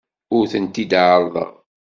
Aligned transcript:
Ur 0.35 0.45
tent-id-ɛerrḍeɣ. 0.51 1.51